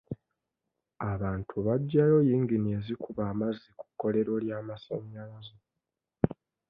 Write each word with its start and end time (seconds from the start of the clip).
Abantu 1.11 1.53
bagyayo 1.65 2.17
yingini 2.27 2.67
ezikuba 2.77 3.21
amazzi 3.31 3.69
ku 3.79 3.85
kkolero 3.89 4.33
ly'amasanyalaze. 4.45 5.55